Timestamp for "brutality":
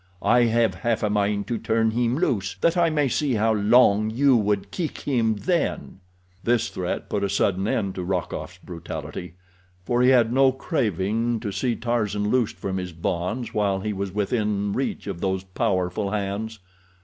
8.63-9.35